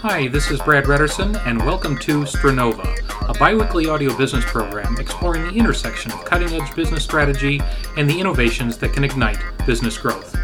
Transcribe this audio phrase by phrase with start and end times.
[0.00, 5.42] Hi, this is Brad Redderson, and welcome to Stranova, a biweekly audio business program exploring
[5.42, 7.60] the intersection of cutting edge business strategy
[7.96, 10.34] and the innovations that can ignite business growth.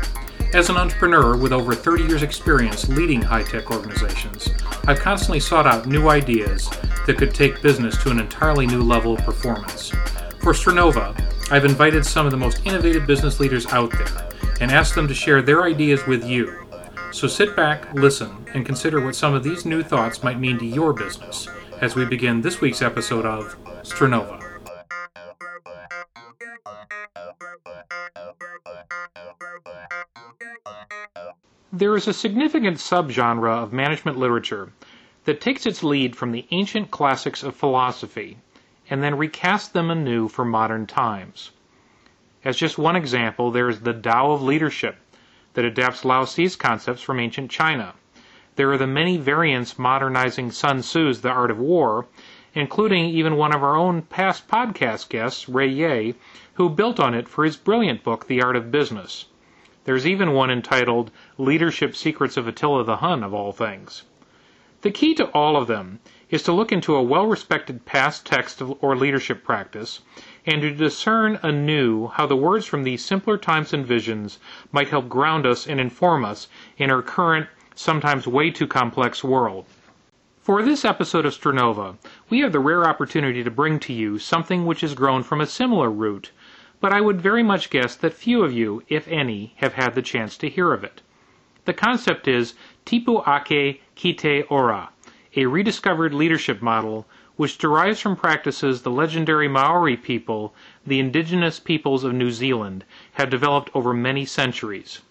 [0.55, 4.51] As an entrepreneur with over 30 years' experience leading high tech organizations,
[4.87, 6.71] I've constantly sought out new ideas
[7.07, 9.93] that could take business to an entirely new level of performance.
[10.45, 14.29] For Stranova, I've invited some of the most innovative business leaders out there
[14.61, 16.65] and asked them to share their ideas with you
[17.15, 20.67] so sit back, listen, and consider what some of these new thoughts might mean to
[20.67, 21.47] your business
[21.81, 24.43] as we begin this week's episode of Stranova.
[31.73, 34.73] There is a significant subgenre of management literature
[35.25, 38.39] that takes its lead from the ancient classics of philosophy
[38.91, 41.51] and then recast them anew for modern times.
[42.45, 44.97] As just one example, there is the Tao of Leadership
[45.55, 47.95] that adapts Lao Tzu's concepts from ancient China.
[48.57, 52.07] There are the many variants modernizing Sun Tzu's The Art of War,
[52.55, 56.15] including even one of our own past podcast guests, Ray Ye,
[56.55, 59.27] who built on it for his brilliant book, The Art of Business.
[59.85, 64.05] There's even one entitled Leadership Secrets of Attila the Hun, of all things.
[64.83, 66.01] The key to all of them
[66.35, 70.01] is to look into a well respected past text or leadership practice
[70.45, 74.41] and to discern anew how the words from these simpler times and visions
[74.73, 79.65] might help ground us and inform us in our current, sometimes way too complex world.
[80.43, 84.67] For this episode of Stranova, we have the rare opportunity to bring to you something
[84.67, 86.33] which has grown from a similar root,
[86.81, 90.03] but I would very much guess that few of you, if any, have had the
[90.03, 91.01] chance to hear of it.
[91.65, 92.55] The concept is
[92.85, 94.91] Tipu Ake ki te Ora,
[95.37, 97.05] a rediscovered leadership model
[97.35, 100.55] which derives from practices the legendary Maori people,
[100.87, 105.03] the indigenous peoples of New Zealand, have developed over many centuries.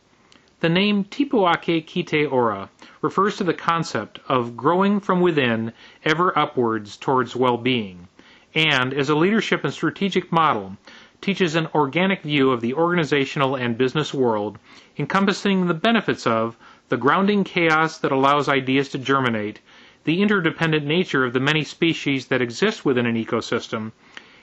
[0.61, 2.69] The name Tipu Ake ki te Ora
[3.01, 5.73] refers to the concept of growing from within
[6.05, 8.07] ever upwards towards well-being,
[8.55, 10.77] and as a leadership and strategic model,
[11.19, 14.57] teaches an organic view of the organizational and business world,
[14.97, 16.55] encompassing the benefits of
[16.87, 19.59] the grounding chaos that allows ideas to germinate
[20.05, 23.91] the interdependent nature of the many species that exist within an ecosystem,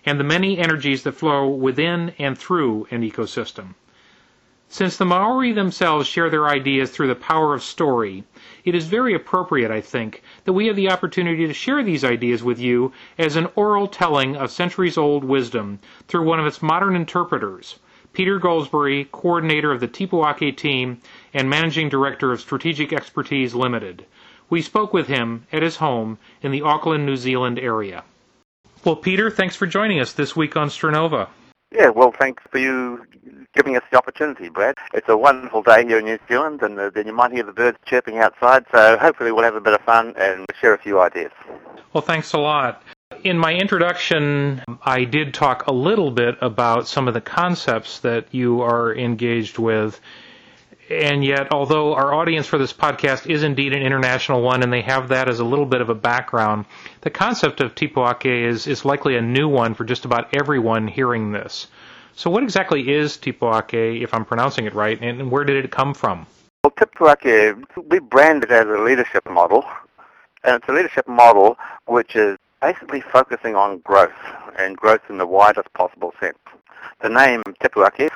[0.07, 3.75] and the many energies that flow within and through an ecosystem.
[4.73, 8.23] Since the Maori themselves share their ideas through the power of story,
[8.65, 12.45] it is very appropriate, I think, that we have the opportunity to share these ideas
[12.45, 16.95] with you as an oral telling of centuries old wisdom through one of its modern
[16.95, 17.81] interpreters,
[18.13, 20.99] Peter Goldsberry, coordinator of the Tipu Ake team
[21.35, 24.05] and managing director of Strategic Expertise Limited.
[24.51, 28.03] We spoke with him at his home in the Auckland, New Zealand area.
[28.85, 31.29] Well, Peter, thanks for joining us this week on Stranova.
[31.73, 33.07] Yeah, well, thanks for you
[33.55, 34.75] giving us the opportunity, Brad.
[34.93, 37.53] It's a wonderful day here in New Zealand, and uh, then you might hear the
[37.53, 41.01] birds chirping outside, so hopefully we'll have a bit of fun and share a few
[41.01, 41.31] ideas.
[41.93, 42.83] Well, thanks a lot.
[43.23, 48.27] In my introduction, I did talk a little bit about some of the concepts that
[48.33, 50.01] you are engaged with
[50.91, 54.83] and yet, although our audience for this podcast is indeed an international one, and they
[54.83, 56.65] have that as a little bit of a background,
[57.03, 60.89] the concept of Tipu Ake is, is likely a new one for just about everyone
[60.89, 61.69] hearing this.
[62.15, 65.71] So, what exactly is Tipu Ake, if I'm pronouncing it right, and where did it
[65.71, 66.27] come from?
[66.65, 67.57] Well, Tipu Ake,
[67.89, 69.65] we brand it as a leadership model,
[70.43, 74.11] and it's a leadership model which is basically focusing on growth,
[74.59, 76.37] and growth in the widest possible sense.
[77.01, 78.11] The name Tipu Ake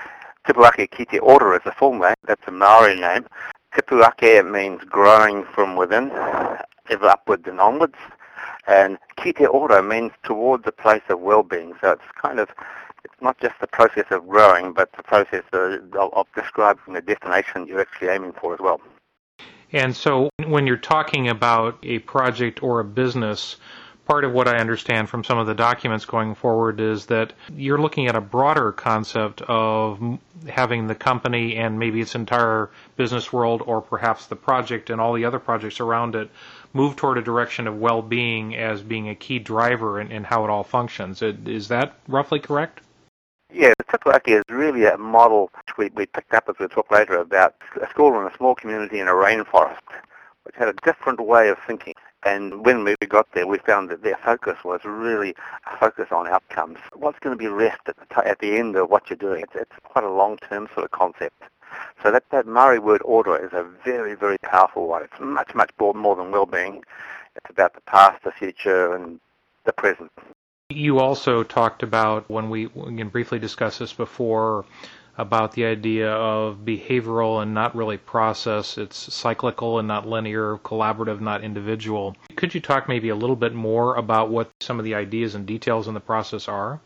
[0.47, 2.15] Tipuake ki te Ora is a full name.
[2.27, 3.27] That's a Maori name.
[3.75, 6.11] Tipuake means growing from within,
[6.91, 7.97] ever upwards and onwards.
[8.67, 11.75] And ki te Ora means towards a place of well-being.
[11.81, 12.49] So it's kind of,
[13.05, 17.67] it's not just the process of growing, but the process of, of describing the destination
[17.67, 18.81] you're actually aiming for as well.
[19.73, 23.57] And so when you're talking about a project or a business,
[24.05, 27.81] part of what I understand from some of the documents going forward is that you're
[27.81, 30.19] looking at a broader concept of
[30.49, 35.15] having the company and maybe its entire business world or perhaps the project and all
[35.15, 36.31] the other projects around it
[36.73, 40.51] move toward a direction of well-being as being a key driver in, in how it
[40.51, 41.23] all functions.
[41.23, 42.81] Is that roughly correct?
[43.53, 46.69] Yeah, the Tipu Ake is really a model which we, we picked up as we'll
[46.69, 49.79] talk later about a school in a small community in a rainforest
[50.43, 51.95] which had a different way of thinking.
[52.25, 55.35] And when we got there, we found that their focus was really
[55.67, 56.79] a focus on outcomes.
[56.95, 59.43] What's going to be left at the, t- at the end of what you're doing?
[59.43, 61.43] It's, it's quite a long-term sort of concept.
[62.03, 65.03] So that, that Maori word ora is a very, very powerful one.
[65.03, 66.83] It's much, much more, more than well-being.
[67.37, 69.21] It's about the past, the future, and
[69.65, 70.11] the present.
[70.71, 74.65] You also talked about when we again briefly discussed this before
[75.17, 78.79] about the idea of behavioral and not really process.
[78.79, 82.17] It's cyclical and not linear, collaborative, not individual.
[82.37, 85.47] Could you talk maybe a little bit more about what some of the ideas and
[85.47, 86.81] details in the process are?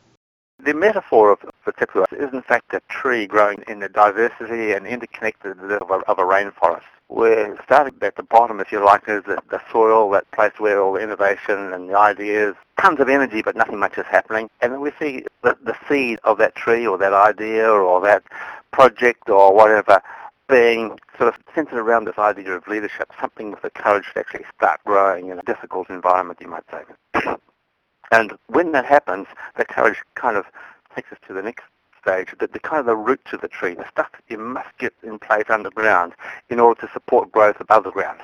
[0.65, 5.81] The metaphor of Tipu is in fact a tree growing in the diversity and interconnectedness
[5.81, 6.83] of a, of a rainforest.
[7.09, 10.81] We're starting at the bottom, if you like, is the, the soil, that place where
[10.81, 14.51] all the innovation and the ideas, tons of energy, but nothing much is happening.
[14.61, 18.25] And then we see the, the seed of that tree or that idea or that
[18.73, 20.03] project or whatever
[20.49, 24.45] being sort of centered around this idea of leadership, something with the courage to actually
[24.57, 27.33] start growing in a difficult environment, you might say.
[28.13, 29.27] and when that happens,
[29.57, 30.47] the courage kind of
[30.95, 31.65] takes us to the next
[32.01, 34.77] stage, the, the kind of the roots of the tree, the stuff that you must
[34.79, 36.15] get in place underground
[36.51, 38.21] in order to support growth above the ground.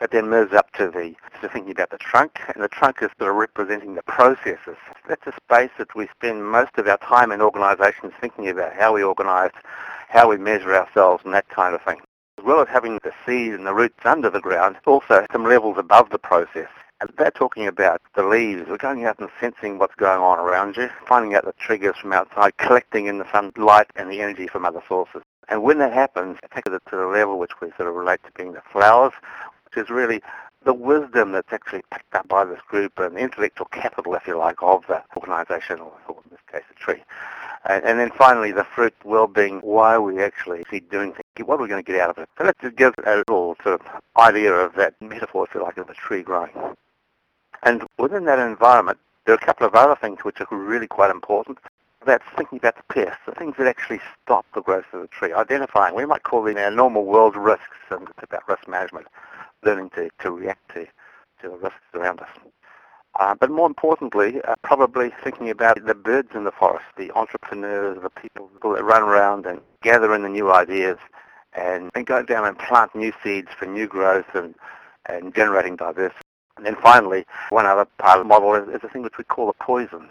[0.00, 3.10] That then moves up to the to thinking about the trunk, and the trunk is
[3.18, 4.76] sort of representing the processes.
[5.08, 8.94] That's a space that we spend most of our time in organisations thinking about how
[8.94, 9.52] we organise,
[10.08, 12.00] how we measure ourselves, and that kind of thing.
[12.38, 15.76] As well as having the seed and the roots under the ground, also some levels
[15.76, 16.68] above the process.
[17.00, 18.68] And they're talking about the leaves.
[18.68, 22.12] We're going out and sensing what's going on around you, finding out the triggers from
[22.12, 25.22] outside, collecting in the sunlight and the energy from other sources.
[25.48, 28.20] And when that happens, it takes it to the level which we sort of relate
[28.24, 29.12] to being the flowers,
[29.64, 30.20] which is really
[30.64, 34.36] the wisdom that's actually picked up by this group and the intellectual capital, if you
[34.36, 37.02] like, of the organisation, or in this case, a tree.
[37.64, 41.68] And, and, then finally, the fruit well-being, why we actually doing things, what are we
[41.68, 42.28] going to get out of it.
[42.36, 43.86] So let's just give a little sort of
[44.18, 46.50] idea of that metaphor, if you like, of the tree growing.
[47.62, 51.10] And within that environment, there are a couple of other things which are really quite
[51.10, 51.58] important.
[52.06, 55.34] That's thinking about the pests, the things that actually stop the growth of the tree,
[55.34, 59.06] identifying, we might call them our normal world risks, and it's about risk management,
[59.62, 60.86] learning to, to react to,
[61.42, 62.30] to the risks around us.
[63.18, 67.98] Uh, but more importantly, uh, probably thinking about the birds in the forest, the entrepreneurs,
[68.02, 70.96] the people that run around and gather in the new ideas
[71.54, 74.54] and, and go down and plant new seeds for new growth and,
[75.06, 76.29] and generating diversity.
[76.60, 79.54] And then finally, one other the model is, is a thing which we call a
[79.54, 80.10] poison.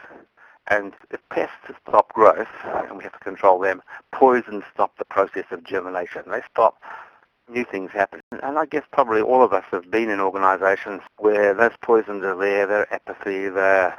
[0.65, 1.53] And if pests
[1.87, 6.23] stop growth, and we have to control them, poisons stop the process of germination.
[6.25, 6.81] They stop
[7.47, 8.23] new things happening.
[8.41, 12.35] And I guess probably all of us have been in organisations where those poisons are
[12.35, 13.95] there, they're apathy, they're,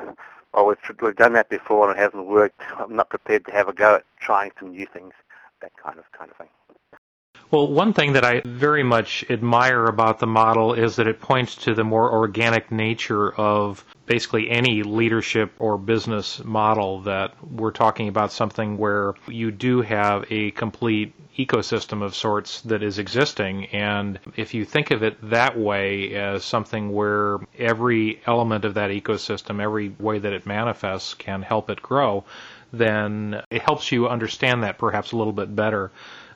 [0.52, 2.62] well, we've, we've done that before and it hasn't worked.
[2.76, 5.12] I'm not prepared to have a go at trying some new things,
[5.62, 6.48] that kind of kind of thing.
[7.50, 11.56] Well, one thing that I very much admire about the model is that it points
[11.64, 18.06] to the more organic nature of basically any leadership or business model that we're talking
[18.06, 23.66] about something where you do have a complete ecosystem of sorts that is existing.
[23.66, 28.90] And if you think of it that way as something where every element of that
[28.90, 32.24] ecosystem every way that it manifests can help it grow
[32.72, 35.90] then it helps you understand that perhaps a little bit better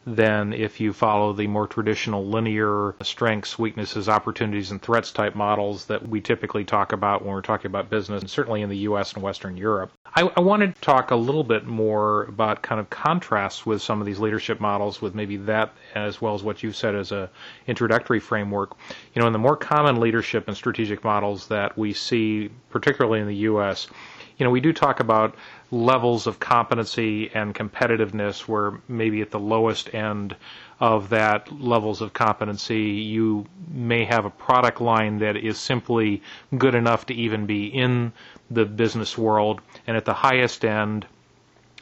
[0.06, 5.86] than if you follow the more traditional linear strengths, weaknesses, opportunities, and threats type models
[5.86, 9.14] that we typically talk about when we're talking about business, and certainly in the US
[9.14, 9.92] and Western Europe.
[10.14, 14.00] I, I wanted to talk a little bit more about kind of contrasts with some
[14.00, 17.30] of these leadership models, with maybe that as well as what you said as a
[17.66, 18.76] introductory framework.
[19.14, 23.26] You know, in the more common leadership and strategic models that we see, particularly in
[23.26, 23.88] the US,
[24.36, 25.34] you know, we do talk about
[25.70, 30.36] levels of competency and competitiveness where maybe at the lowest end
[30.80, 36.22] of that levels of competency you may have a product line that is simply
[36.58, 38.12] good enough to even be in
[38.50, 41.06] the business world and at the highest end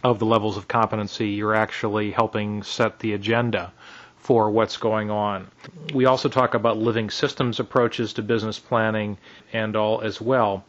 [0.05, 3.73] of the levels of competency you're actually helping set the agenda
[4.23, 5.49] for what's going on.
[5.93, 9.19] We also talk about living systems approaches to business planning
[9.53, 10.65] and all as well.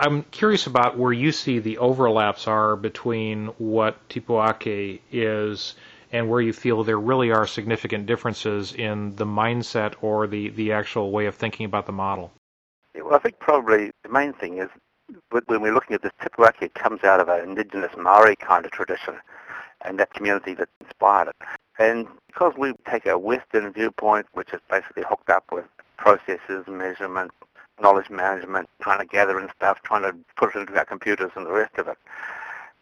[0.00, 5.74] I'm curious about where you see the overlaps are between what Tipuake is
[6.12, 10.72] and where you feel there really are significant differences in the mindset or the, the
[10.72, 12.30] actual way of thinking about the model.
[12.94, 14.68] Well, I think probably the main thing is
[15.30, 18.70] when we're looking at this, Tipu Ake comes out of an indigenous Maori kind of
[18.70, 19.14] tradition
[19.84, 21.36] and that community that inspired it.
[21.78, 25.64] And because we take a Western viewpoint, which is basically hooked up with
[25.96, 27.32] processes, measurement,
[27.80, 31.46] knowledge management, trying to gather in stuff, trying to put it into our computers and
[31.46, 31.98] the rest of it.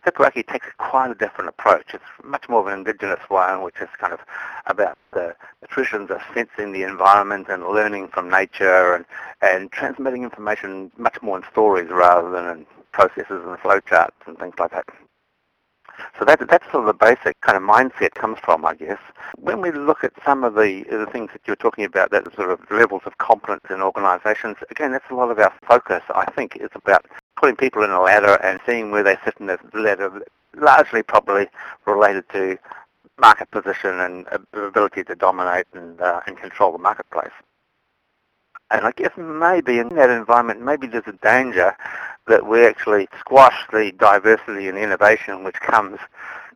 [0.06, 1.92] Tipu Ake takes quite a different approach.
[1.92, 4.20] It's much more of an indigenous one, which is kind of
[4.66, 9.04] about the, the traditions of sensing the environment and learning from nature and,
[9.42, 14.54] and transmitting information much more in stories rather than in processes and flowcharts and things
[14.58, 14.84] like that.
[16.18, 18.98] So that, that's sort of the basic kind of mindset comes from, I guess.
[19.36, 22.50] When we look at some of the, the things that you're talking about, that sort
[22.50, 26.56] of levels of competence in organisations, again, that's a lot of our focus, I think,
[26.56, 30.22] is about putting people in a ladder and seeing where they sit in the ladder,
[30.56, 31.48] largely probably
[31.86, 32.58] related to
[33.18, 37.32] market position and ability to dominate and, uh, and control the marketplace.
[38.70, 41.76] And I guess maybe in that environment, maybe there's a danger
[42.26, 45.98] that we actually squash the diversity and innovation which comes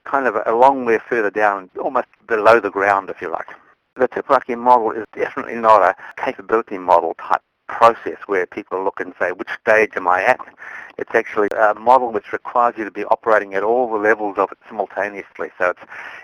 [0.05, 3.49] kind of a long way further down, almost below the ground, if you like.
[3.97, 9.15] The Te model is definitely not a capability model type process where people look and
[9.19, 10.41] say, which stage am I at?
[10.99, 14.53] It's actually a model which requires you to be operating at all the levels of
[14.53, 15.49] it simultaneously.
[15.57, 15.81] So it's,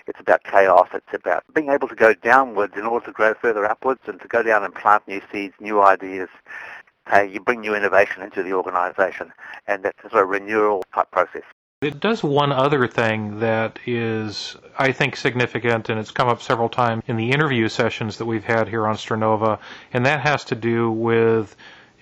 [0.07, 0.89] it's about chaos.
[0.93, 4.29] It's about being able to go downwards in order to grow further upwards and to
[4.29, 6.29] go down and plant new seeds, new ideas.
[7.09, 9.33] Hey, you bring new innovation into the organization.
[9.67, 11.45] And that's a sort of renewal type process.
[11.83, 16.71] It does one other thing that is, I think, significant, and it's come up several
[16.71, 19.59] times in the interview sessions that we've had here on Strenova,
[19.93, 21.55] and that has to do with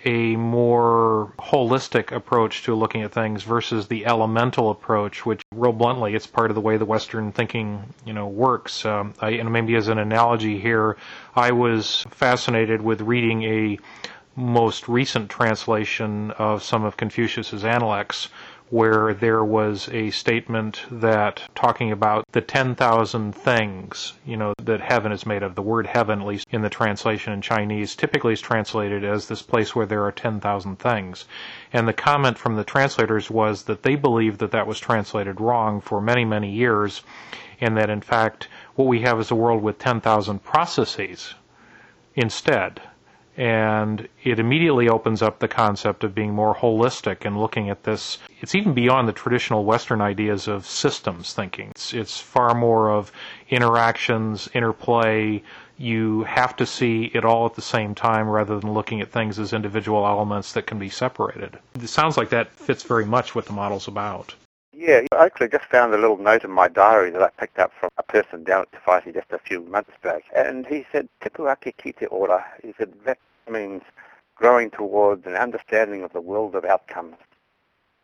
[0.05, 6.15] a more holistic approach to looking at things versus the elemental approach, which, real bluntly,
[6.15, 8.85] it's part of the way the Western thinking, you know, works.
[8.85, 10.97] Um, I, and maybe as an analogy here,
[11.35, 13.79] I was fascinated with reading a
[14.37, 18.29] most recent translation of some of Confucius's Analects
[18.75, 25.13] where there was a statement that talking about the 10,000 things, you know, that heaven
[25.13, 25.55] is made of.
[25.55, 29.43] The word heaven, at least in the translation in Chinese, typically is translated as this
[29.43, 31.25] place where there are 10,000 things.
[31.73, 35.81] And the comment from the translators was that they believed that that was translated wrong
[35.81, 37.03] for many, many years,
[37.61, 41.35] and that in fact what we have is a world with 10,000 processes
[42.17, 42.81] instead
[43.37, 48.19] and it immediately opens up the concept of being more holistic and looking at this.
[48.41, 51.71] It's even beyond the traditional Western ideas of systems thinking.
[51.71, 53.11] It's, it's far more of
[53.51, 55.43] interactions, interplay.
[55.79, 59.39] You have to see it all at the same time rather than looking at things
[59.39, 61.59] as individual elements that can be separated.
[61.75, 64.35] It sounds like that fits very much what the model's about.
[64.87, 67.73] Yeah, I actually just found a little note in my diary that I picked up
[67.81, 70.25] from a person down at Te Whaiti just a few months back.
[70.37, 72.45] And he said, Tipu Ake ki te ora.
[72.63, 73.17] He said, that
[73.51, 73.81] means
[74.35, 77.17] growing towards an understanding of the world of outcomes.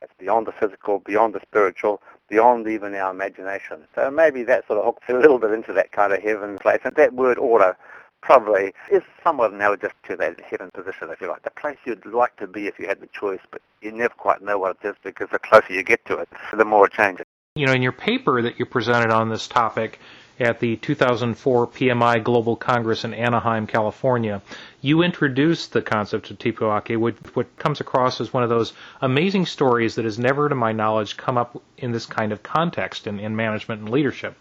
[0.01, 3.87] It's beyond the physical, beyond the spiritual, beyond even our imagination.
[3.95, 6.81] So maybe that sort of hooks a little bit into that kind of heaven place.
[6.85, 7.77] And that word ora
[8.23, 11.43] probably is somewhat analogous to that heaven position, if you like.
[11.43, 14.43] The place you'd like to be if you had the choice, but you never quite
[14.43, 17.27] know what it is because the closer you get to it, the more it changes.
[17.57, 19.99] You know, in your paper that you presented on this topic
[20.41, 24.41] at the 2004 PMI Global Congress in Anaheim, California,
[24.81, 26.51] you introduced the concept of Te
[26.97, 30.73] which, what comes across as one of those amazing stories that has never, to my
[30.73, 34.35] knowledge, come up in this kind of context in, in management and leadership.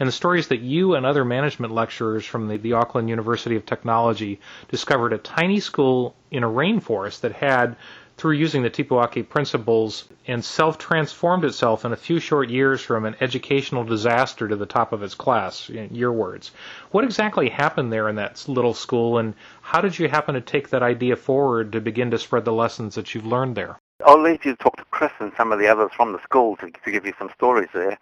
[0.00, 3.64] And the stories that you and other management lecturers from the, the Auckland University of
[3.64, 7.76] Technology discovered a tiny school in a rainforest that had
[8.16, 13.04] through using the Tipu Ake principles and self-transformed itself in a few short years from
[13.04, 16.52] an educational disaster to the top of its class, in your words.
[16.90, 20.68] What exactly happened there in that little school and how did you happen to take
[20.70, 23.78] that idea forward to begin to spread the lessons that you've learned there?
[24.06, 26.56] I'll leave you to talk to Chris and some of the others from the school
[26.56, 27.98] to, to give you some stories there.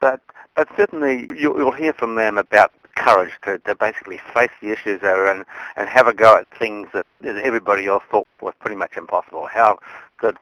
[0.00, 0.20] But,
[0.56, 5.00] but certainly you, you'll hear from them about courage to, to basically face the issues
[5.00, 5.44] there and,
[5.76, 9.46] and have a go at things that everybody else thought was pretty much impossible.
[9.46, 9.78] How
[10.18, 10.36] could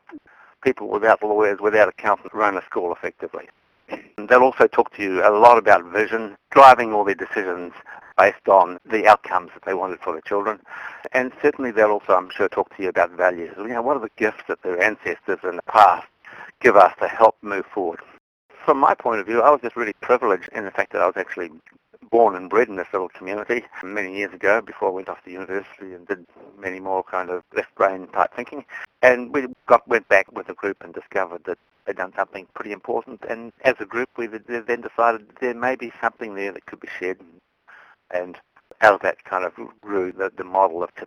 [0.62, 3.48] people without lawyers, without accountants run a school effectively?
[4.16, 7.72] They'll also talk to you a lot about vision, driving all their decisions
[8.16, 10.60] based on the outcomes that they wanted for their children.
[11.12, 13.54] And certainly they'll also, I'm sure, talk to you about values.
[13.56, 16.06] You know, what are the gifts that their ancestors in the past
[16.60, 18.00] give us to help move forward?
[18.64, 21.06] From my point of view, I was just really privileged in the fact that I
[21.06, 21.50] was actually
[22.10, 25.30] born and bred in this little community many years ago before I went off to
[25.30, 26.26] university and did
[26.58, 28.64] many more kind of left brain type thinking.
[29.02, 32.72] And we got went back with a group and discovered that they'd done something pretty
[32.72, 33.20] important.
[33.28, 36.88] And as a group, we then decided there may be something there that could be
[36.98, 37.20] shared.
[38.10, 38.36] And
[38.82, 41.04] out of that kind of grew the, the model of Te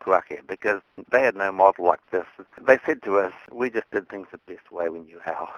[0.48, 0.81] because
[1.12, 2.25] they had no model like this.
[2.65, 5.50] They said to us, we just did things the best way we knew how.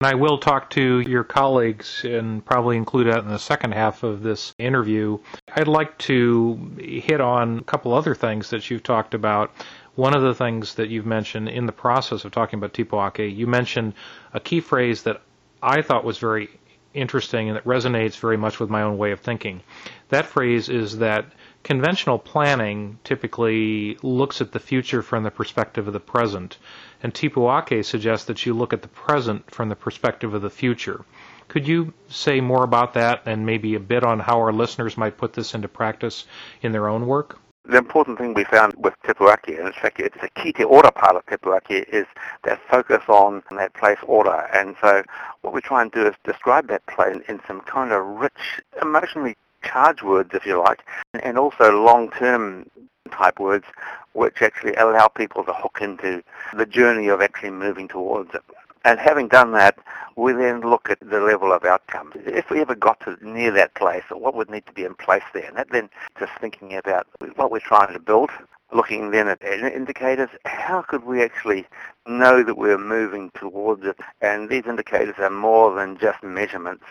[0.00, 4.22] I will talk to your colleagues and probably include that in the second half of
[4.22, 5.18] this interview.
[5.52, 9.50] I'd like to hit on a couple other things that you've talked about.
[9.96, 13.36] One of the things that you've mentioned in the process of talking about Tipu Ake,
[13.36, 13.94] you mentioned
[14.32, 15.20] a key phrase that
[15.60, 16.48] I thought was very
[16.94, 19.62] interesting and that resonates very much with my own way of thinking.
[20.10, 21.26] That phrase is that
[21.62, 26.58] conventional planning typically looks at the future from the perspective of the present,
[27.02, 30.50] and Tipu Ake suggests that you look at the present from the perspective of the
[30.50, 31.04] future.
[31.48, 35.16] Could you say more about that and maybe a bit on how our listeners might
[35.16, 36.26] put this into practice
[36.62, 37.38] in their own work?
[37.64, 40.64] The important thing we found with Tipu Ake, and in fact it's a key to
[40.64, 41.26] order part of
[41.66, 42.06] Te is
[42.44, 44.48] that focus on that place ora.
[44.54, 45.02] And so
[45.42, 49.36] what we try and do is describe that place in some kind of rich, emotionally
[49.62, 50.84] charged words, if you like,
[51.22, 52.70] and also long-term
[53.10, 53.64] type words
[54.12, 56.22] which actually allow people to hook into
[56.56, 58.42] the journey of actually moving towards it.
[58.84, 59.78] And having done that,
[60.16, 62.14] we then look at the level of outcomes.
[62.26, 65.22] If we ever got to near that place, what would need to be in place
[65.34, 65.46] there?
[65.46, 65.88] And that then
[66.18, 68.30] just thinking about what we're trying to build,
[68.72, 71.66] looking then at indicators, how could we actually
[72.06, 73.98] know that we're moving towards it?
[74.20, 76.84] And these indicators are more than just measurements.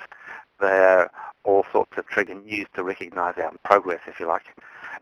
[0.59, 1.09] They're
[1.47, 4.43] all sorts of triggers used to recognize our progress, if you like.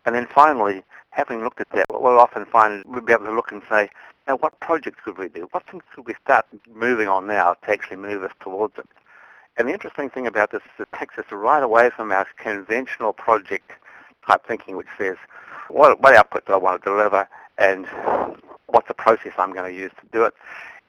[0.06, 3.26] And then finally, having looked at that, what we'll often find is we'll be able
[3.26, 3.90] to look and say,
[4.28, 5.48] now what projects could we do?
[5.52, 8.88] What things could we start moving on now to actually move us towards it?
[9.58, 13.12] And the interesting thing about this is it takes us right away from our conventional
[13.12, 13.72] project
[14.28, 15.18] type thinking, which says,
[15.70, 17.88] what, what output do I want to deliver and
[18.68, 20.34] what's the process I'm going to use to do it?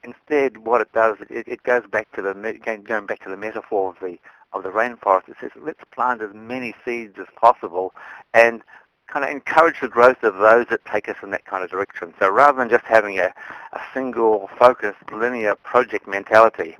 [0.03, 3.91] Instead, what it does, it, it goes back to the going back to the metaphor
[3.91, 4.19] of the
[4.53, 5.29] of the rainforest.
[5.29, 7.95] It says, let's plant as many seeds as possible
[8.35, 8.63] and
[9.09, 12.13] kind of encourage the growth of those that take us in that kind of direction.
[12.19, 13.33] So rather than just having a,
[13.73, 16.77] a single focused linear project mentality,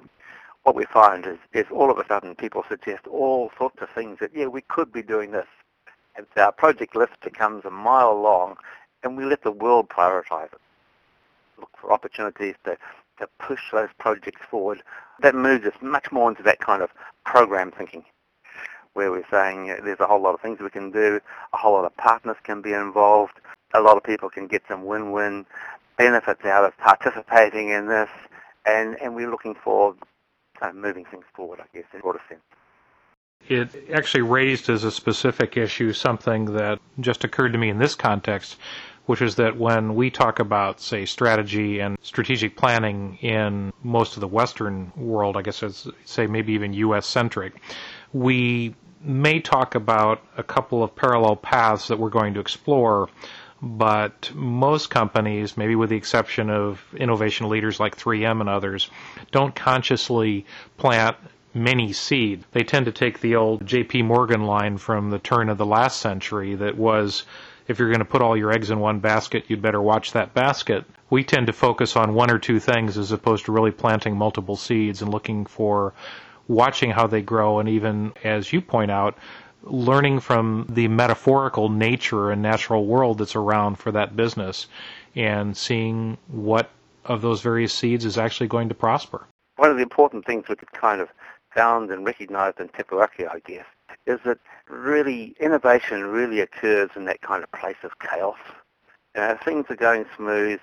[0.65, 4.19] what we find is, is all of a sudden people suggest all sorts of things
[4.21, 5.47] that, yeah, we could be doing this.
[6.17, 8.57] And our project list becomes a mile long
[9.03, 10.61] and we let the world prioritize it.
[11.59, 12.77] Look for opportunities to,
[13.19, 14.83] to push those projects forward.
[15.21, 16.91] That moves us much more into that kind of
[17.25, 18.05] program thinking
[18.97, 21.21] where we're saying there's a whole lot of things we can do,
[21.53, 23.35] a whole lot of partners can be involved,
[23.75, 25.45] a lot of people can get some win-win
[25.99, 28.09] benefits out of participating in this,
[28.65, 29.95] and, and we're looking for
[30.59, 32.41] kind of moving things forward, I guess, in a broader sense.
[33.49, 37.95] It actually raised as a specific issue something that just occurred to me in this
[37.95, 38.57] context,
[39.07, 44.21] which is that when we talk about, say, strategy and strategic planning in most of
[44.21, 47.07] the Western world, I guess it's, say, maybe even U.S.
[47.07, 47.55] centric,
[48.13, 53.09] we may talk about a couple of parallel paths that we're going to explore,
[53.63, 58.91] but most companies, maybe with the exception of innovation leaders like 3M and others,
[59.31, 60.45] don't consciously
[60.77, 61.17] plant
[61.55, 62.45] many seed.
[62.53, 64.03] They tend to take the old J.P.
[64.03, 67.25] Morgan line from the turn of the last century that was
[67.69, 70.35] if you're going to put all your eggs in one basket, you'd better watch that
[70.35, 70.85] basket.
[71.11, 74.57] We tend to focus on one or two things as opposed to really planting multiple
[74.57, 75.95] seeds and looking for
[76.49, 79.19] watching how they grow, and even, as you point out,
[79.63, 84.69] learning from the metaphorical nature and natural world that's around for that business
[85.17, 86.71] and seeing what
[87.05, 89.27] of those various seeds is actually going to prosper.
[89.57, 91.09] One of the important things we could kind of
[91.55, 93.65] found and recognized in Tipu Ake, I guess,
[94.07, 94.39] is that
[94.69, 98.39] really innovation really occurs in that kind of place of chaos.
[99.15, 100.61] You know, things are going smooth,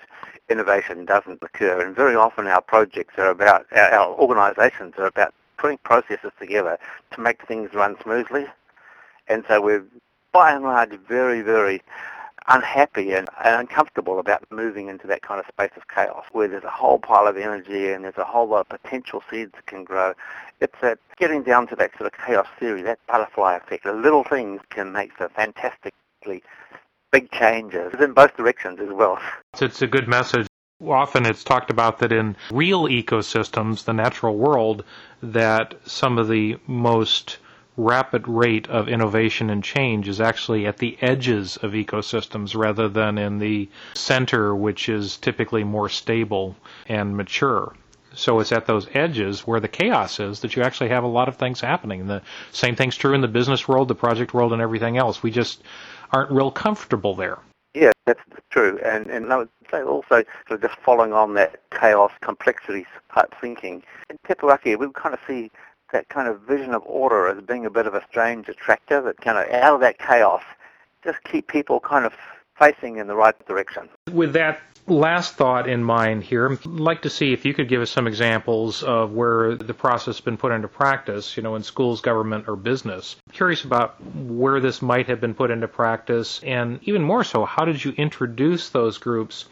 [0.48, 5.34] innovation doesn't occur, and very often our projects are about, our, our organizations are about
[5.58, 6.78] putting processes together
[7.12, 8.46] to make things run smoothly.
[9.28, 9.84] And so we're
[10.32, 11.82] by and large very, very
[12.48, 16.70] unhappy and, uncomfortable about moving into that kind of space of chaos where there's a
[16.70, 20.12] whole pile of energy and there's a whole lot of potential seeds that can grow.
[20.60, 23.84] It's getting down to that sort of chaos theory, that butterfly effect.
[23.84, 26.42] The little things can make the fantastically
[27.12, 29.18] big changes in both directions as well.
[29.60, 30.46] It's a good message
[30.86, 34.84] often it's talked about that in real ecosystems, the natural world,
[35.22, 37.38] that some of the most
[37.76, 43.18] rapid rate of innovation and change is actually at the edges of ecosystems rather than
[43.18, 46.56] in the center, which is typically more stable
[46.88, 47.74] and mature.
[48.14, 51.28] So it's at those edges where the chaos is that you actually have a lot
[51.28, 52.02] of things happening.
[52.02, 55.22] And The same thing's true in the business world, the project world, and everything else.
[55.22, 55.62] We just
[56.12, 57.38] aren't real comfortable there.
[57.74, 58.78] Yeah, that's true.
[58.84, 63.34] And and I would say also sort of just following on that chaos complexity type
[63.40, 63.82] thinking.
[64.10, 65.50] In Te we kind of see
[65.94, 69.16] that kind of vision of ora as being a bit of a strange attractor that
[69.20, 70.42] kind of out of that chaos
[71.04, 72.12] just keep people kind of
[72.58, 73.88] facing in the right direction.
[74.12, 77.80] With that last thought in mind here, I'd like to see if you could give
[77.80, 81.62] us some examples of where the process has been put into practice, you know, in
[81.62, 83.16] schools, government, or business.
[83.32, 87.64] Curious about where this might have been put into practice, and even more so, how
[87.64, 89.46] did you introduce those groups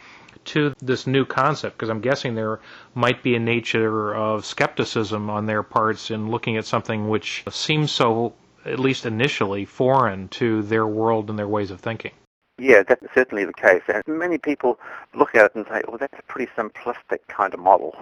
[0.46, 1.76] to this new concept?
[1.76, 2.61] Because I'm guessing there
[2.94, 7.90] might be a nature of skepticism on their parts in looking at something which seems
[7.90, 12.12] so, at least initially, foreign to their world and their ways of thinking.
[12.59, 13.83] Yeah, that's certainly the case.
[13.88, 14.78] And many people
[15.14, 17.94] look at it and say, well, that's a pretty simplistic kind of model.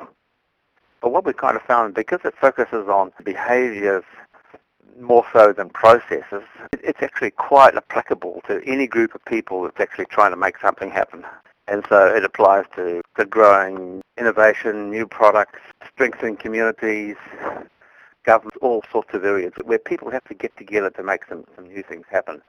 [1.00, 4.04] But what we kind of found, because it focuses on behaviors
[5.00, 6.42] more so than processes,
[6.74, 10.90] it's actually quite applicable to any group of people that's actually trying to make something
[10.90, 11.24] happen.
[11.70, 15.60] And so it applies to, to growing innovation, new products,
[15.94, 17.14] strengthening communities,
[18.24, 21.68] governments, all sorts of areas where people have to get together to make some, some
[21.68, 22.42] new things happen.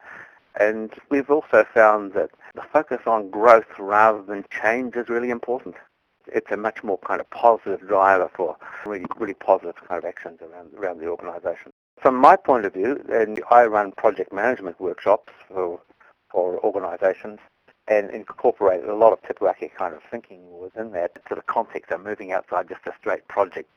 [0.60, 5.75] And we've also found that the focus on growth rather than change is really important.
[6.25, 8.57] It's a much more kind of positive driver for
[8.88, 11.71] really, really positive kind of actions around, around the organisation.
[12.01, 15.79] From my point of view, and I run project management workshops for,
[16.31, 17.39] for organisations
[17.87, 21.91] and incorporated a lot of Tipu Ake kind of thinking within that to the context
[21.91, 23.69] of moving outside just a straight project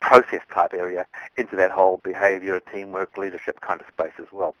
[0.00, 4.54] process type area into that whole behaviour, teamwork, leadership kind of space as well.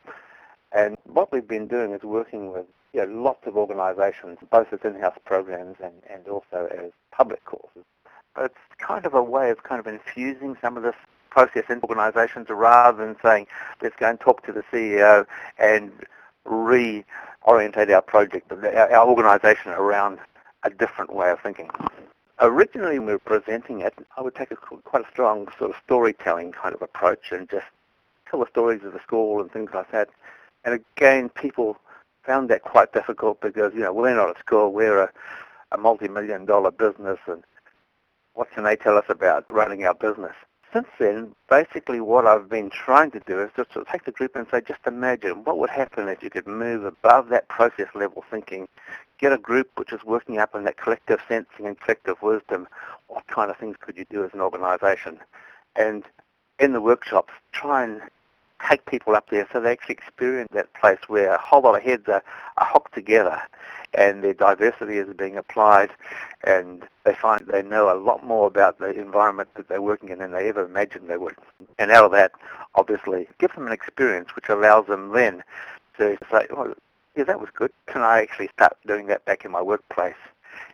[0.72, 4.80] And what we've been doing is working with you know, lots of organisations, both as
[4.84, 7.84] in-house programs and, and also as public courses.
[8.34, 10.94] But it's kind of a way of kind of infusing some of this
[11.30, 13.46] process in organisations rather than saying,
[13.82, 15.26] let's go and talk to the CEO
[15.58, 15.90] and
[17.46, 20.18] reorientate our project, our, our organisation around
[20.64, 21.70] a different way of thinking.
[22.40, 26.52] Originally, we were presenting it, I would take a, quite a strong sort of storytelling
[26.52, 27.66] kind of approach and just
[28.28, 30.08] tell the stories of the school and things like that.
[30.64, 31.76] And again, people
[32.24, 35.10] found that quite difficult because, you know, we're not a school, we're a,
[35.72, 37.42] a multi-million dollar business and
[38.34, 40.34] what can they tell us about running our business?
[40.72, 44.34] Since then, basically what I've been trying to do is just to take the group
[44.34, 48.24] and say, just imagine what would happen if you could move above that process level
[48.30, 48.68] thinking,
[49.18, 52.68] get a group which is working up in that collective sensing and collective wisdom.
[53.08, 55.18] What kind of things could you do as an organization?
[55.76, 56.04] And
[56.58, 58.00] in the workshops, try and
[58.66, 61.82] take people up there so they actually experience that place where a whole lot of
[61.82, 62.22] heads are,
[62.56, 63.42] are hooked together
[63.94, 65.90] and their diversity is being applied
[66.44, 70.18] and they find they know a lot more about the environment that they're working in
[70.18, 71.36] than they ever imagined they would.
[71.78, 72.32] And out of that,
[72.74, 75.42] obviously, give them an experience which allows them then
[75.98, 76.74] to say, oh,
[77.16, 77.70] yeah, that was good.
[77.86, 80.14] Can I actually start doing that back in my workplace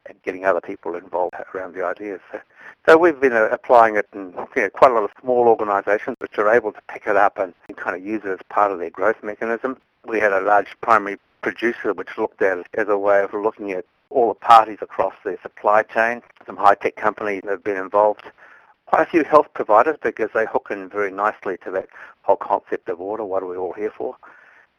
[0.07, 2.21] and getting other people involved around the ideas?
[2.31, 2.41] So,
[2.87, 6.17] so we've been uh, applying it in you know, quite a lot of small organisations
[6.21, 8.71] which are able to pick it up and, and kind of use it as part
[8.71, 9.77] of their growth mechanism.
[10.07, 13.73] We had a large primary producer which looked at it as a way of looking
[13.73, 16.23] at all the parties across their supply chain.
[16.47, 18.25] Some high-tech companies have been involved.
[18.87, 21.89] Quite a few health providers because they hook in very nicely to that
[22.23, 23.25] whole concept of ora.
[23.25, 24.17] What are we all here for?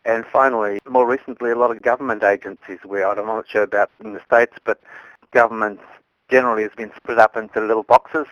[0.05, 4.13] And finally, more recently, a lot of government agencies where I'm not sure about in
[4.13, 4.81] the States, but
[5.31, 5.79] government
[6.29, 8.27] generally has been split up into little boxes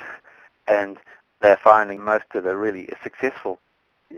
[0.68, 0.98] and
[1.42, 3.60] they're finding most of the really successful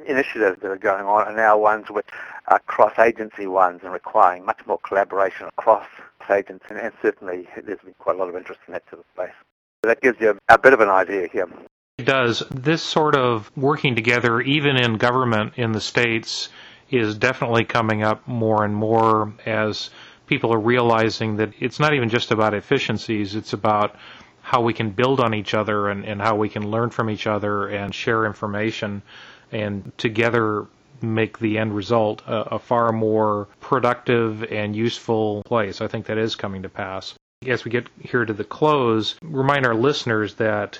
[0.07, 2.07] initiatives that are going on are now ones which
[2.47, 5.85] are cross-agency ones and requiring much more collaboration across
[6.29, 9.35] and, and certainly there's been quite a lot of interest in that sort of space.
[9.83, 11.47] So that gives you a, a bit of an idea here.
[11.97, 12.43] It does.
[12.51, 16.49] This sort of working together, even in government in the States,
[16.89, 19.89] is definitely coming up more and more as
[20.27, 23.95] people are realizing that it's not even just about efficiencies, it's about
[24.41, 27.27] how we can build on each other and, and how we can learn from each
[27.27, 29.01] other and share information
[29.51, 30.67] and together
[31.01, 35.81] make the end result a, a, far more productive and useful place.
[35.81, 37.13] I think that is coming to pass.
[37.47, 40.79] As we get here to the close, remind our listeners that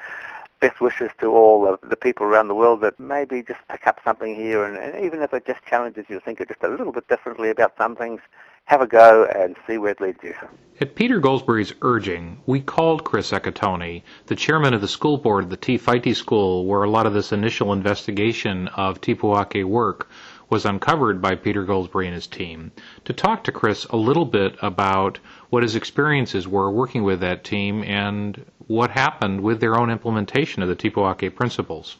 [0.60, 4.00] best wishes to all of the people around the world that maybe just pick up
[4.04, 6.92] something here and, and even if it just challenges you to think just a little
[6.92, 8.20] bit differently about some things,
[8.68, 10.34] have a go and see where it leads you.
[10.78, 15.50] At Peter Goldsberry's urging, we called Chris Ekatone, the chairman of the school board of
[15.50, 20.10] the Te Whaiti School, where a lot of this initial investigation of Tipu Ake work
[20.50, 22.70] was uncovered by Peter Goldsberry and his team,
[23.06, 27.44] to talk to Chris a little bit about what his experiences were working with that
[27.44, 31.96] team and what happened with their own implementation of the Tipu Ake principles.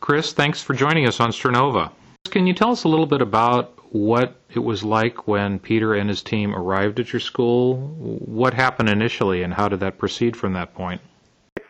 [0.00, 1.90] Chris, thanks for joining us on Sternova.
[2.30, 6.08] Can you tell us a little bit about what it was like when Peter and
[6.08, 7.76] his team arrived at your school?
[7.76, 11.00] What happened initially, and how did that proceed from that point?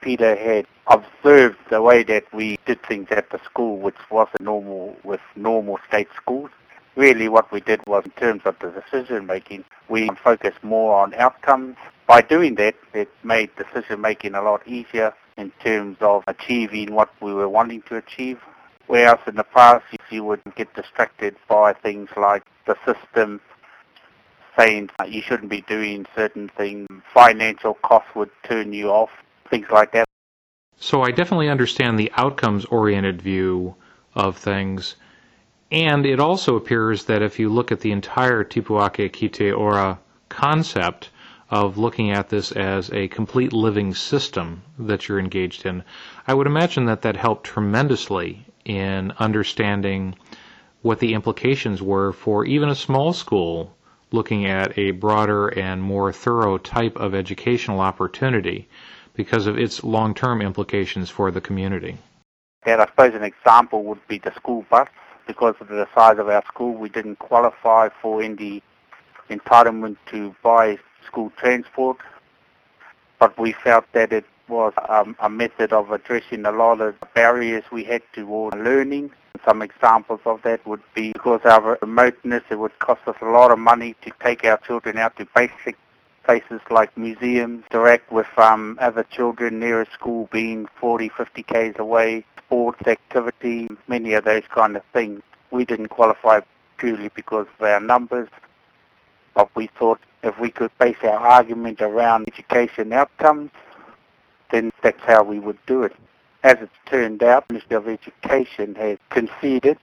[0.01, 4.97] Peter had observed the way that we did things at the school, which was normal
[5.05, 6.51] with normal state schools.
[6.95, 11.13] Really, what we did was, in terms of the decision making, we focused more on
[11.15, 11.77] outcomes.
[12.07, 17.11] By doing that, it made decision making a lot easier in terms of achieving what
[17.21, 18.41] we were wanting to achieve.
[18.87, 23.41] Whereas in the past, you would get distracted by things like the system
[24.57, 29.11] saying you shouldn't be doing certain things, financial costs would turn you off,
[29.51, 30.07] things like that.
[30.79, 33.75] So I definitely understand the outcomes oriented view
[34.15, 34.97] of things.
[35.71, 39.51] And it also appears that if you look at the entire Tipu Ake ki te
[39.51, 41.11] Ora concept
[41.51, 45.83] of looking at this as a complete living system that you're engaged in,
[46.27, 50.15] I would imagine that that helped tremendously in understanding
[50.83, 53.75] what the implications were for even a small school
[54.13, 58.69] looking at a broader and more thorough type of educational opportunity
[59.15, 61.97] because of its long-term implications for the community.
[62.65, 64.89] And I suppose an example would be the school bus.
[65.27, 68.63] Because of the size of our school, we didn't qualify for any
[69.29, 71.97] entitlement to buy school transport,
[73.19, 77.65] but we felt that it was um, a method of addressing a lot of barriers
[77.73, 79.11] we had toward learning.
[79.45, 83.27] Some examples of that would be because of our remoteness, it would cost us a
[83.27, 85.77] lot of money to take our children out to basic
[86.25, 91.75] places like museums, interact with um, other children near a school being 40, 50 k's
[91.79, 95.23] away, sports activity, many of those kind of things.
[95.51, 96.41] We didn't qualify
[96.79, 98.29] purely because of our numbers,
[99.35, 103.51] but we thought if we could base our argument around education outcomes,
[104.51, 105.93] then that's how we would do it.
[106.43, 109.79] As it's turned out, the Ministry of Education has conceded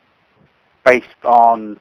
[0.85, 1.79] based on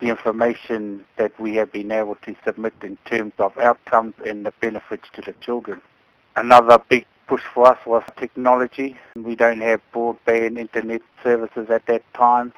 [0.00, 4.52] the information that we have been able to submit in terms of outcomes and the
[4.60, 5.80] benefits to the children.
[6.34, 8.96] Another big push for us was technology.
[9.14, 12.52] We don't have broadband internet services at that time,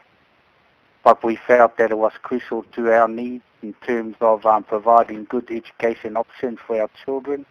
[1.02, 5.24] but we felt that it was crucial to our needs in terms of um, providing
[5.24, 7.44] good education options for our children.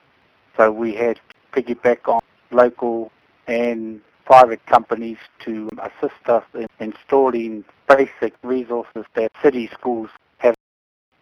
[0.58, 1.20] So we had
[1.54, 3.12] piggyback on local
[3.48, 10.56] and private companies to assist us in installing basic resources that city schools have.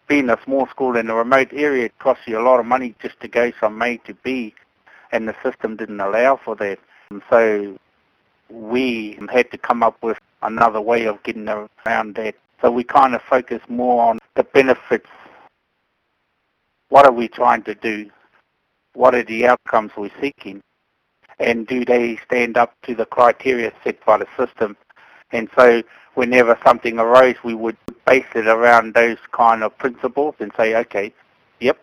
[0.06, 2.94] Being a small school in a remote area, it costs you a lot of money
[3.00, 4.54] just to go from A to B,
[5.10, 6.78] and the system didn't allow for that.
[7.10, 7.76] And so
[8.48, 12.34] we had to come up with another way of getting around that.
[12.60, 15.08] So we kind of focus more on the benefits.
[16.88, 18.10] What are we trying to do?
[18.94, 20.62] What are the outcomes we're seeking,
[21.38, 24.76] and do they stand up to the criteria set by the system.
[25.32, 25.82] And so
[26.14, 27.76] whenever something arose, we would
[28.06, 31.12] base it around those kind of principles and say, okay,
[31.60, 31.78] yep,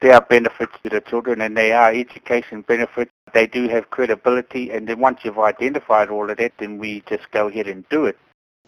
[0.00, 3.10] there are benefits to the children and they are education benefits.
[3.32, 4.70] They do have credibility.
[4.70, 8.06] And then once you've identified all of that, then we just go ahead and do
[8.06, 8.18] it.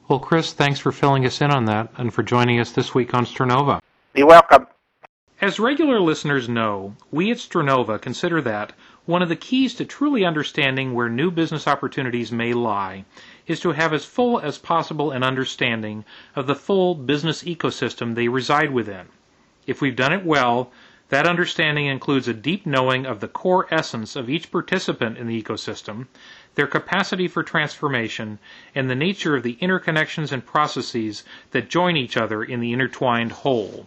[0.08, 3.14] Well, Chris, thanks for filling us in on that and for joining us this week
[3.14, 3.80] on Sternova.
[4.14, 4.66] You're welcome.
[5.40, 8.72] As regular listeners know, we at Sternova consider that
[9.06, 13.04] one of the keys to truly understanding where new business opportunities may lie
[13.46, 18.26] is to have as full as possible an understanding of the full business ecosystem they
[18.26, 19.06] reside within.
[19.64, 20.72] If we've done it well,
[21.08, 25.40] that understanding includes a deep knowing of the core essence of each participant in the
[25.40, 26.08] ecosystem,
[26.56, 28.40] their capacity for transformation,
[28.74, 31.22] and the nature of the interconnections and processes
[31.52, 33.86] that join each other in the intertwined whole.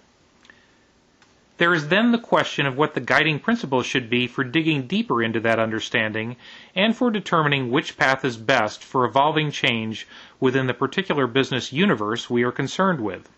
[1.62, 5.22] There is then the question of what the guiding principles should be for digging deeper
[5.22, 6.36] into that understanding
[6.74, 10.08] and for determining which path is best for evolving change
[10.40, 13.30] within the particular business universe we are concerned with.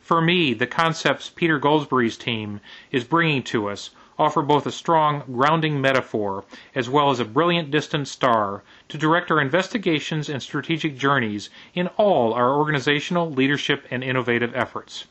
[0.00, 5.22] For me, the concepts Peter Goldsberry's team is bringing to us offer both a strong
[5.30, 10.96] grounding metaphor as well as a brilliant distant star to direct our investigations and strategic
[10.96, 15.04] journeys in all our organizational, leadership, and innovative efforts.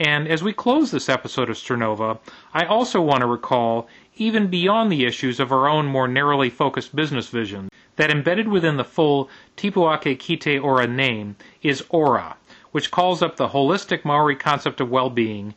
[0.00, 2.18] And as we close this episode of Sternova,
[2.52, 6.96] I also want to recall, even beyond the issues of our own more narrowly focused
[6.96, 12.36] business vision, that embedded within the full Tipuake ki te Ora name is Ora,
[12.72, 15.54] which calls up the holistic Maori concept of well-being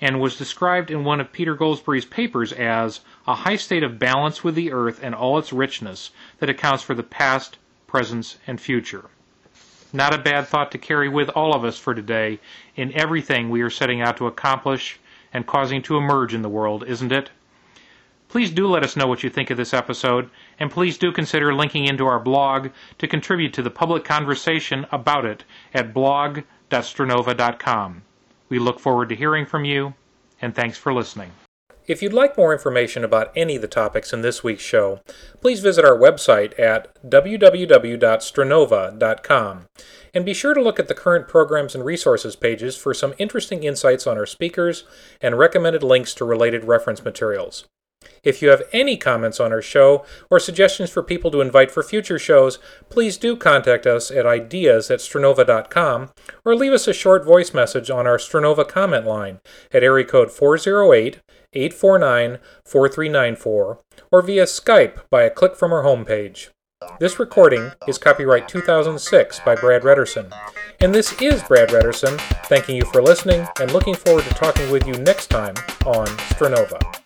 [0.00, 4.42] and was described in one of Peter Goldsberry's papers as a high state of balance
[4.42, 9.10] with the earth and all its richness that accounts for the past, present, and future.
[9.94, 12.40] Not a bad thought to carry with all of us for today
[12.74, 14.98] in everything we are setting out to accomplish
[15.32, 17.30] and causing to emerge in the world, isn't it?
[18.28, 21.54] Please do let us know what you think of this episode, and please do consider
[21.54, 28.02] linking into our blog to contribute to the public conversation about it at blog.stranova.com.
[28.48, 29.94] We look forward to hearing from you,
[30.42, 31.30] and thanks for listening.
[31.86, 35.00] If you'd like more information about any of the topics in this week's show,
[35.42, 39.66] please visit our website at www.stranova.com
[40.14, 43.64] and be sure to look at the current programs and resources pages for some interesting
[43.64, 44.84] insights on our speakers
[45.20, 47.66] and recommended links to related reference materials.
[48.24, 51.82] If you have any comments on our show or suggestions for people to invite for
[51.82, 52.58] future shows,
[52.88, 56.10] please do contact us at ideas at stranova.com
[56.44, 59.40] or leave us a short voice message on our Stranova comment line
[59.72, 61.20] at area code 408
[61.52, 66.48] 849 4394 or via Skype by a click from our homepage.
[67.00, 70.32] This recording is copyright 2006 by Brad Redderson.
[70.80, 74.86] And this is Brad Redderson, thanking you for listening and looking forward to talking with
[74.86, 75.54] you next time
[75.86, 77.03] on Stranova.